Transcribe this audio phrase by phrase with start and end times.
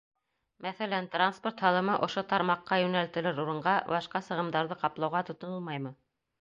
[0.65, 5.97] Мәҫәлән, транспорт һалымы ошо тармаҡҡа йүнәлтелер урынға башҡа сығымдарҙы ҡаплауға тотонолмаймы?